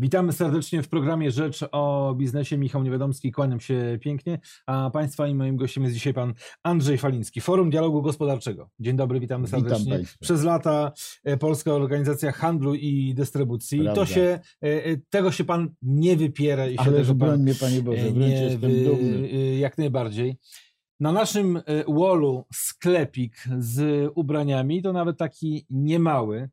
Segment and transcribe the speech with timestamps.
[0.00, 2.58] Witamy serdecznie w programie Rzecz o biznesie.
[2.58, 4.38] Michał Niewiadomski, kłaniam się pięknie.
[4.66, 8.70] A Państwa i moim gościem jest dzisiaj Pan Andrzej Faliński, Forum Dialogu Gospodarczego.
[8.80, 9.98] Dzień dobry, witamy serdecznie.
[9.98, 10.92] Witam Przez lata
[11.24, 13.78] e, Polska Organizacja Handlu i Dystrybucji.
[13.78, 14.00] Prawda.
[14.00, 17.54] To się, e, e, tego się Pan nie wypiera i się Ale broń Pan mnie,
[17.54, 19.28] Panie Boże, wręcz nie jestem dumny.
[19.58, 20.36] Jak najbardziej.
[21.00, 26.48] Na naszym wallu sklepik z ubraniami, to nawet taki niemały,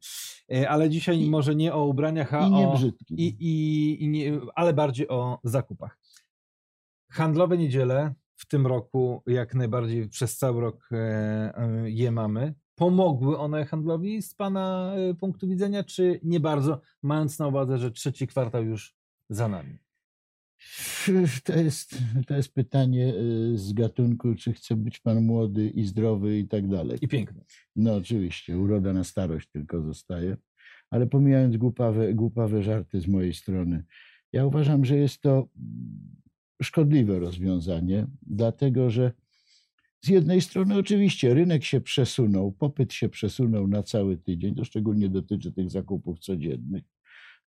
[0.70, 4.40] ale dzisiaj I- może nie o ubraniach, a I nie o i, i, i nie,
[4.56, 5.98] ale bardziej o zakupach.
[7.12, 12.54] Handlowe niedziele w tym roku, jak najbardziej przez cały rok e, e, je mamy.
[12.76, 17.92] Pomogły one handlowi z Pana e, punktu widzenia, czy nie bardzo, mając na uwadze, że
[17.92, 18.96] trzeci kwartał już
[19.30, 19.78] za nami?
[21.46, 21.98] To jest,
[22.28, 23.14] to jest pytanie
[23.54, 26.98] y, z gatunku, czy chce być Pan młody i zdrowy i tak dalej.
[27.02, 27.42] I piękny.
[27.76, 30.38] No oczywiście, uroda na starość tylko zostaje.
[30.90, 33.84] Ale pomijając głupawe, głupawe żarty z mojej strony,
[34.34, 35.50] ja uważam, że jest to
[36.62, 39.12] szkodliwe rozwiązanie, dlatego że
[40.02, 45.10] z jednej strony oczywiście rynek się przesunął, popyt się przesunął na cały tydzień, to szczególnie
[45.10, 46.84] dotyczy tych zakupów codziennych.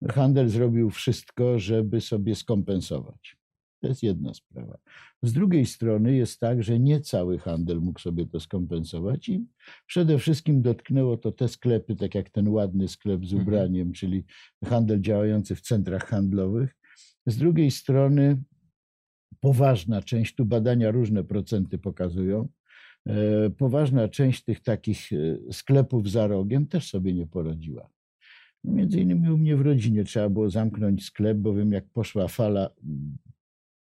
[0.08, 3.36] Handel zrobił wszystko, żeby sobie skompensować.
[3.80, 4.78] To jest jedna sprawa.
[5.22, 9.46] Z drugiej strony jest tak, że nie cały handel mógł sobie to skompensować i
[9.86, 13.42] przede wszystkim dotknęło to te sklepy, tak jak ten ładny sklep z Mhm.
[13.42, 14.24] ubraniem, czyli
[14.64, 16.76] handel działający w centrach handlowych.
[17.26, 18.42] Z drugiej strony
[19.41, 22.48] poważna część, tu badania różne procenty pokazują,
[23.06, 25.16] e, poważna część tych takich e,
[25.52, 27.91] sklepów za rogiem też sobie nie poradziła.
[28.69, 33.19] Między innymi u mnie w rodzinie trzeba było zamknąć sklep, bowiem jak poszła fala mm,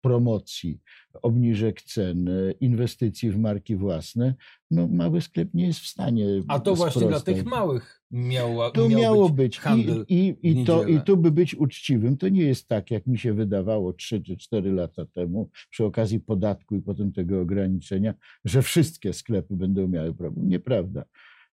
[0.01, 0.79] promocji,
[1.21, 4.35] obniżek cen, e, inwestycji w marki własne,
[4.71, 8.89] no mały sklep nie jest w stanie A to właśnie dla tych małych miało, To
[8.89, 10.05] miał miało być, handel.
[10.09, 12.17] I, i, i, to, I tu by być uczciwym.
[12.17, 16.19] To nie jest tak, jak mi się wydawało 3 czy 4 lata temu, przy okazji
[16.19, 18.13] podatku i potem tego ograniczenia,
[18.45, 20.49] że wszystkie sklepy będą miały problem.
[20.49, 21.03] Nieprawda.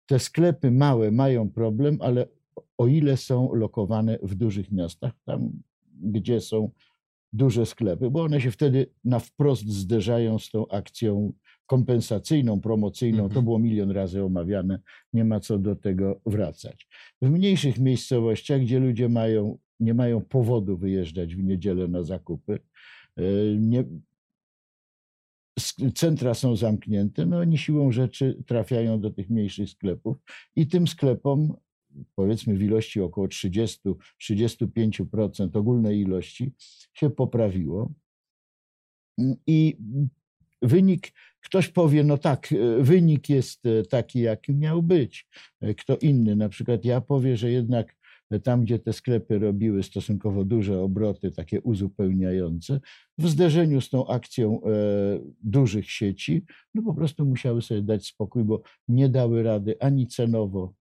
[0.06, 2.28] Te sklepy małe mają problem, ale
[2.78, 5.52] o ile są lokowane w dużych miastach, tam
[6.02, 6.72] gdzie są
[7.34, 11.34] duże sklepy, bo one się wtedy na wprost zderzają z tą akcją
[11.66, 13.18] kompensacyjną, promocyjną.
[13.18, 13.46] To Mhm.
[13.46, 14.80] było milion razy omawiane,
[15.14, 16.88] nie ma co do tego wracać.
[17.22, 22.59] W mniejszych miejscowościach, gdzie ludzie mają, nie mają powodu wyjeżdżać w niedzielę na zakupy,
[23.18, 23.24] e,
[23.58, 23.84] nie,
[25.96, 30.18] centra są zamknięte, no oni siłą rzeczy trafiają do tych mniejszych sklepów
[30.56, 31.53] i tym sklepom,
[32.16, 36.52] powiedzmy w ilości około 30-35% ogólnej ilości,
[36.94, 37.92] się poprawiło.
[39.48, 39.78] I
[40.62, 41.12] wynik,
[41.42, 45.28] ktoś powie, no tak, e, wynik jest e, taki, jaki miał być.
[45.62, 47.96] E, Kto inny, na przykład ja powie, że jednak
[48.44, 52.80] tam, gdzie te sklepy robiły stosunkowo duże obroty, takie uzupełniające,
[53.18, 54.70] w zderzeniu z tą akcją e,
[55.44, 60.74] dużych sieci, no po prostu musiały sobie dać spokój, bo nie dały rady ani cenowo,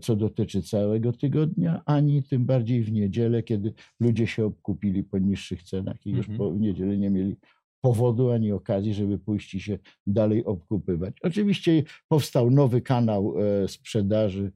[0.00, 5.62] co dotyczy całego tygodnia, ani tym bardziej w niedzielę, kiedy ludzie się obkupili po niższych
[5.62, 6.38] cenach i już Mhm.
[6.38, 7.36] po, w niedzielę nie mieli
[7.80, 11.16] powodu ani okazji, żeby pójść i się dalej obkupywać.
[11.22, 14.52] Oczywiście powstał nowy kanał e, sprzedaży,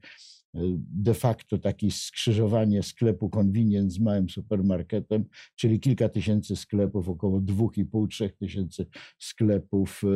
[0.55, 7.39] e, de facto takie skrzyżowanie sklepu convenience z małym supermarketem, czyli kilka tysięcy sklepów, około
[7.39, 8.85] 2,5-3 tysięcy
[9.19, 10.07] sklepów e,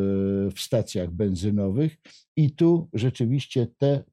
[0.51, 1.97] w stacjach benzynowych.
[2.37, 4.03] I tu rzeczywiście te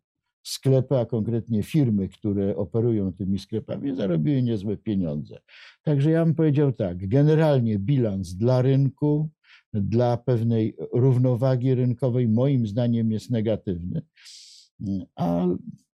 [0.48, 5.38] sklepy, a konkretnie firmy, które operują tymi sklepami, zarobiły niezłe pieniądze.
[5.82, 9.30] Także ja bym powiedział tak, generalnie bilans dla rynku,
[9.72, 14.02] dla pewnej równowagi rynkowej, moim zdaniem jest negatywny.
[15.16, 15.46] A,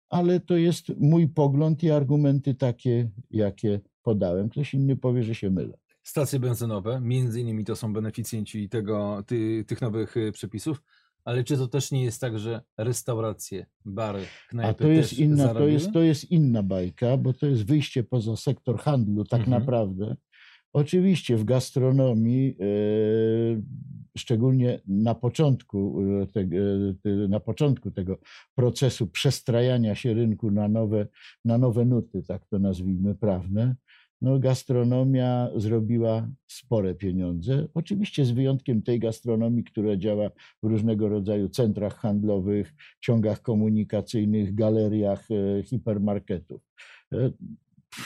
[0.08, 4.48] ale to jest mój pogląd i argumenty takie, jakie podałem.
[4.48, 5.78] Ktoś inny powie, że się mylę.
[6.02, 10.82] Stacje benzynowe, między innymi to są beneficjenci tego, ty, tych nowych y, przepisów,
[11.24, 15.54] ale czy to też nie jest tak, że restauracje, bary, knajpy A to jest, inna,
[15.54, 19.60] to, jest, to jest inna bajka, bo to jest wyjście poza sektor handlu, tak Mhm.
[19.60, 20.16] naprawdę.
[20.72, 22.64] Oczywiście w gastronomii, e,
[24.18, 26.00] szczególnie na początku,
[26.36, 26.40] e,
[27.10, 28.18] e, na początku tego
[28.54, 31.06] procesu przestrajania się rynku na nowe,
[31.44, 33.76] na nowe nuty, tak to nazwijmy, prawne,
[34.22, 37.66] no gastronomia zrobiła spore pieniądze.
[37.74, 40.30] Oczywiście z wyjątkiem tej gastronomii, która działa
[40.62, 46.62] w różnego rodzaju centrach handlowych, ciągach komunikacyjnych, galeriach, e, hipermarketów.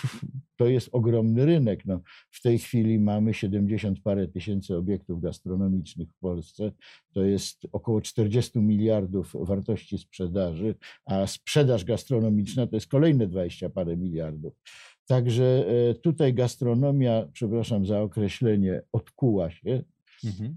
[0.05, 1.85] E, To jest ogromny rynek.
[1.85, 2.01] No,
[2.31, 6.73] w tej chwili mamy 70 parę tysięcy obiektów gastronomicznych w Polsce.
[7.13, 10.75] To jest około 40 miliardów wartości sprzedaży,
[11.05, 14.55] a sprzedaż gastronomiczna to jest kolejne 20 parę miliardów.
[15.07, 19.83] Także e, tutaj gastronomia, przepraszam za określenie, odkuła się.
[20.25, 20.57] Mhm.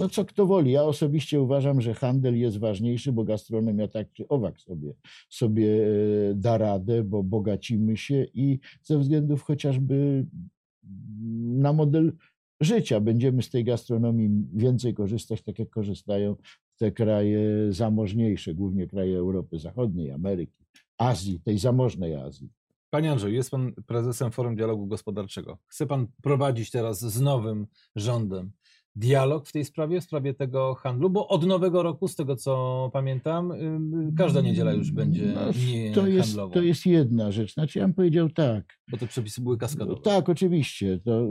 [0.00, 0.72] No co kto woli.
[0.72, 4.94] Ja osobiście uważam, że handel jest ważniejszy, bo gastronomia tak czy owak sobie,
[5.28, 5.86] sobie
[6.30, 10.26] e, da radę, bo bogacimy się i ze względów chociażby
[11.42, 12.12] na model
[12.60, 16.36] życia będziemy z tej gastronomii więcej korzystać, tak jak korzystają
[16.76, 20.64] te kraje zamożniejsze, głównie kraje Europy Zachodniej, Ameryki,
[20.98, 22.48] Azji, tej zamożnej Azji.
[22.90, 25.58] Panie Andrzeju, jest Pan prezesem Forum Dialogu Gospodarczego.
[25.66, 28.52] Chce Pan prowadzić teraz z nowym rządem
[28.96, 32.90] dialog w tej sprawie, w sprawie tego handlu, bo od nowego roku, z tego co
[32.92, 33.52] pamiętam,
[34.16, 35.40] każda niedziela już będzie No,
[35.72, 36.54] nie to, jest, handlowa.
[36.54, 37.54] to jest jedna rzecz.
[37.54, 38.64] Znaczy, ja bym powiedział tak.
[38.90, 40.00] Bo te przepisy były kaskadowe.
[40.02, 41.00] Tak, oczywiście.
[41.04, 41.26] To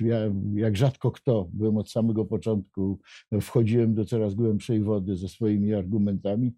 [0.00, 0.16] ja,
[0.54, 3.00] jak rzadko kto, byłem od samego początku,
[3.40, 6.52] wchodziłem do coraz głębszej wody ze swoimi argumentami.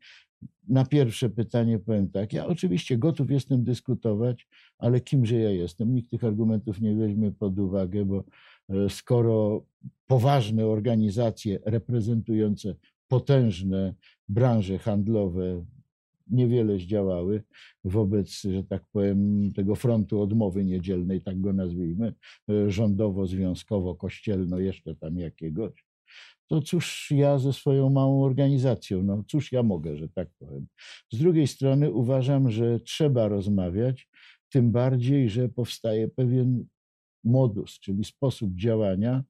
[0.69, 4.49] Na pierwsze pytanie powiem tak, ja oczywiście gotów jestem dyskutować,
[4.79, 5.94] ale kimże ja jestem?
[5.94, 8.25] Nikt tych argumentów nie weźmie pod uwagę, bo
[8.69, 9.64] e, skoro
[10.06, 12.75] poważne organizacje reprezentujące
[13.08, 13.94] potężne
[14.29, 15.64] branże handlowe
[16.31, 17.43] niewiele zdziałały
[17.85, 22.14] wobec, że tak powiem, tego frontu odmowy niedzielnej, tak go nazwijmy,
[22.49, 25.83] e, rządowo-związkowo-kościelno, jeszcze tam jakiegoś,
[26.54, 30.66] to cóż ja ze swoją małą organizacją, no cóż ja mogę, że tak powiem.
[31.12, 34.08] Z drugiej strony uważam, że trzeba rozmawiać,
[34.50, 36.66] tym bardziej, że powstaje pewien
[37.24, 39.24] modus, czyli sposób działania,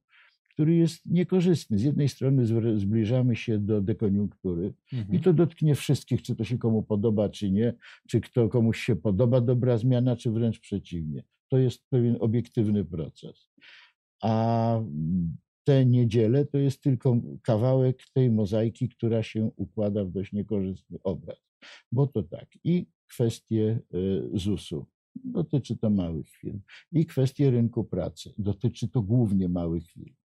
[0.53, 1.79] który jest niekorzystny.
[1.79, 2.45] Z jednej strony
[2.79, 5.15] zbliżamy się do dekoniunktury Mhm.
[5.15, 7.73] i to dotknie wszystkich, czy to się komu podoba, czy nie,
[8.07, 11.23] czy kto komuś się podoba dobra zmiana, czy wręcz przeciwnie.
[11.49, 13.49] To jest pewien obiektywny proces.
[14.21, 14.81] A
[15.65, 21.37] te niedziele to jest tylko kawałek tej mozaiki, która się układa w dość niekorzystny obraz.
[21.91, 24.85] Bo to tak, i kwestie y, ZUS-u,
[25.15, 26.59] dotyczy to małych firm,
[26.91, 30.15] i kwestie rynku pracy, dotyczy to głównie małych firm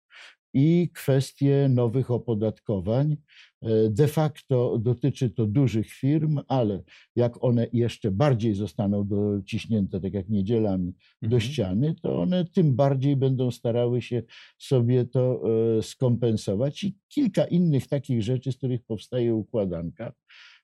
[0.55, 3.17] i kwestie nowych opodatkowań.
[3.63, 6.83] E, De facto dotyczy to dużych firm, ale
[7.17, 10.93] jak one jeszcze bardziej zostaną dociśnięte, tak jak niedzielami,
[11.23, 11.41] do Mhm.
[11.41, 14.23] ściany, to one tym bardziej będą starały się
[14.59, 15.43] sobie to
[15.79, 16.85] e, skompensować.
[16.85, 20.13] I kilka innych takich rzeczy, z których powstaje układanka,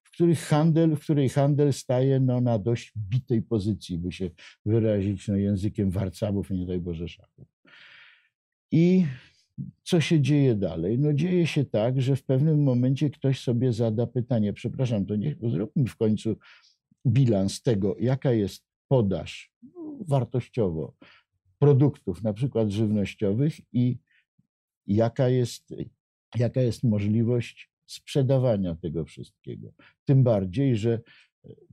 [0.02, 4.30] w których handel, w której handel staje no, na dość bitej pozycji, by się
[4.66, 7.48] wyrazić no, językiem warcabów, nie daj Boże szachów.
[8.72, 9.04] I
[9.82, 10.98] co się dzieje dalej?
[10.98, 15.36] No dzieje się tak, że w pewnym momencie ktoś sobie zada pytanie, przepraszam, to niech
[15.50, 16.36] zróbmy w końcu
[17.06, 20.94] bilans tego, jaka jest podaż no, wartościowo
[21.58, 23.98] produktów, na przykład żywnościowych i
[24.86, 25.74] jaka jest,
[26.36, 29.72] jaka jest możliwość sprzedawania tego wszystkiego.
[30.04, 31.00] Tym bardziej, że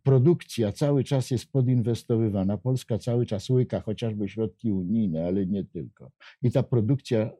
[0.03, 2.57] produkcja cały czas jest podinwestowywana.
[2.57, 6.11] Polska cały czas łyka chociażby środki unijne, ale nie tylko.
[6.41, 7.31] I ta produkcja,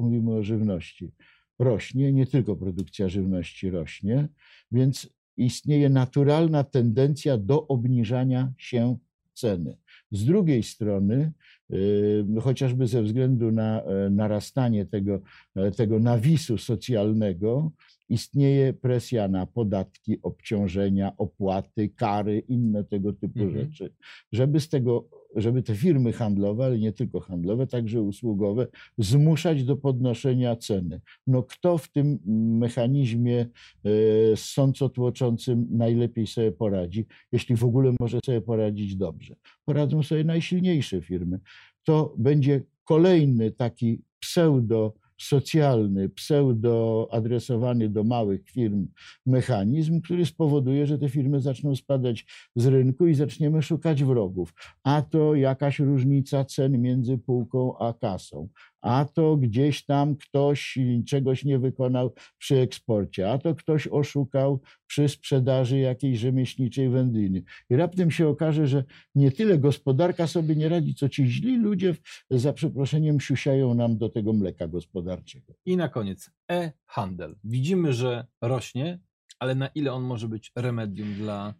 [0.00, 1.12] mówimy o żywności,
[1.58, 4.28] rośnie, nie tylko produkcja żywności rośnie,
[4.72, 8.96] więc istnieje naturalna tendencja do obniżania się
[9.34, 9.76] ceny.
[10.10, 11.32] Z drugiej strony,
[11.72, 15.20] y, no chociażby ze względu na e, narastanie tego,
[15.56, 17.70] e, tego nawisu socjalnego,
[18.08, 23.52] istnieje presja na podatki, obciążenia, opłaty, kary, inne tego typu Mhm.
[23.52, 23.94] rzeczy,
[24.32, 28.66] żeby z tego, żeby te firmy handlowe, ale nie tylko handlowe, także usługowe,
[28.98, 31.00] zmuszać do podnoszenia ceny.
[31.26, 32.18] No kto w tym
[32.58, 33.46] mechanizmie
[33.84, 33.90] e,
[34.36, 39.34] sącotłoczącym najlepiej sobie poradzi, jeśli w ogóle może sobie poradzić dobrze?
[39.64, 41.40] Poradzą sobie najsilniejsze firmy.
[41.84, 48.86] To będzie kolejny taki pseudo socjalny, pseudo adresowany do małych firm
[49.26, 54.54] mechanizm, który spowoduje, że te firmy zaczną spadać z rynku i zaczniemy szukać wrogów.
[54.84, 58.48] A to jakaś różnica cen między półką a kasą,
[58.82, 65.08] a to gdzieś tam ktoś czegoś nie wykonał przy eksporcie, a to ktoś oszukał przy
[65.08, 67.42] sprzedaży jakiejś rzemieślniczej wędliny.
[67.70, 68.84] I raptem się okaże, że
[69.14, 71.94] nie tyle gospodarka sobie nie radzi, co ci źli ludzie,
[72.30, 75.54] za przeproszeniem, siusiają nam do tego mleka gospodarczego.
[75.66, 77.36] I na koniec e-handel.
[77.44, 78.98] Widzimy, że rośnie,
[79.38, 81.54] ale na ile on może być remedium dla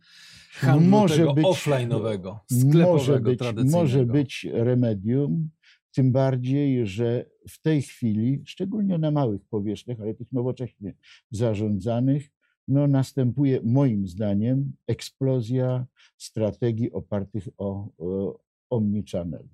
[0.53, 3.79] handlu Może tego być- offline'owego, sklepowego, może być, tradycyjnego?
[3.79, 5.50] może być remedium,
[5.92, 10.94] tym bardziej, że w tej chwili, szczególnie na małych powierzchniach, ale tych nowocześnie
[11.30, 12.30] zarządzanych,
[12.68, 15.87] no następuje moim zdaniem eksplozja
[16.18, 19.49] strategii opartych o, o omnichannel.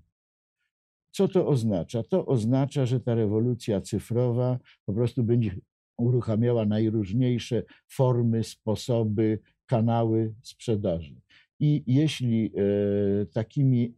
[1.13, 2.03] Co to oznacza?
[2.03, 5.57] To oznacza, że ta rewolucja cyfrowa po prostu będzie
[5.99, 11.21] uruchamiała najróżniejsze formy, sposoby, kanały sprzedaży.
[11.61, 13.95] I jeśli e, takimi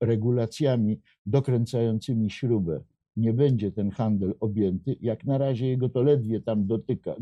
[0.00, 2.80] regulacjami dokręcającymi śrubę.
[3.16, 7.14] Nie będzie ten handel objęty, jak na razie jego to ledwie tam dotyka,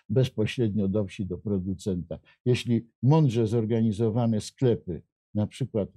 [0.08, 2.18] bezpośrednio do wsi, do producenta.
[2.44, 5.02] Jeśli mądrze zorganizowane sklepy,
[5.34, 5.88] na przykład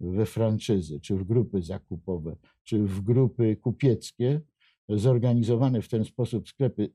[0.00, 4.40] we franczyzy, czy w grupy zakupowe, czy w grupy kupieckie,
[4.88, 6.90] zorganizowane w ten sposób sklepy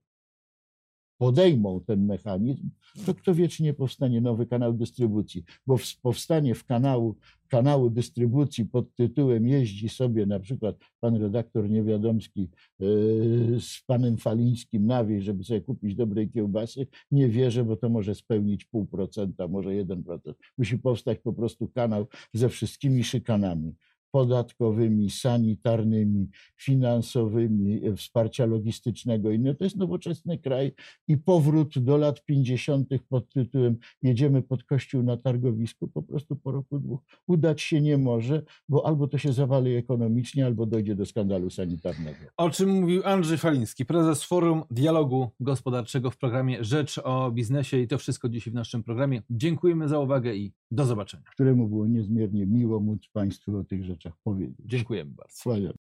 [1.17, 2.69] podejmą ten mechanizm,
[3.05, 7.15] to kto wie, czy nie powstanie nowy kanał dystrybucji, bo powstanie w kanału,
[7.47, 14.85] kanału dystrybucji pod tytułem jeździ sobie na przykład pan redaktor Niewiadomski yy, z panem Falińskim
[14.85, 19.47] na wieś, żeby sobie kupić dobrej kiełbasy, nie wierzę, bo to może spełnić pół procenta,
[19.47, 20.37] może jeden procent.
[20.57, 23.75] Musi powstać po prostu kanał ze wszystkimi szykanami
[24.15, 29.55] podatkowymi, sanitarnymi, finansowymi, e, wsparcia logistycznego inne.
[29.55, 30.71] To jest nowoczesny kraj
[31.07, 32.89] i powrót do lat 50.
[33.09, 37.97] pod tytułem jedziemy pod kościół na targowisku po prostu po roku dwóch udać się nie
[37.97, 42.17] może, bo albo to się zawali ekonomicznie, albo dojdzie do skandalu sanitarnego.
[42.37, 47.87] O czym mówił Andrzej Faliński, prezes Forum Dialogu Gospodarczego w programie Rzecz o Biznesie i
[47.87, 49.21] to wszystko dzisiaj w naszym programie.
[49.29, 51.23] Dziękujemy za uwagę i do zobaczenia.
[51.31, 54.55] Któremu było niezmiernie miło móc Państwu o tych rzeczach powiedzieć.
[54.65, 55.43] Dziękujemy bardzo.
[55.43, 55.73] Kłaniam.